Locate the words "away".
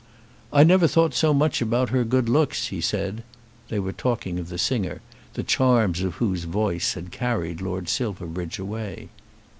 8.57-9.09